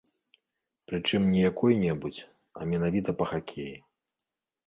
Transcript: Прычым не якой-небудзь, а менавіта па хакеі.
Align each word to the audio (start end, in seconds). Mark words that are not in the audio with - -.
Прычым 0.91 1.21
не 1.33 1.41
якой-небудзь, 1.49 2.21
а 2.59 2.67
менавіта 2.71 3.09
па 3.19 3.25
хакеі. 3.33 3.75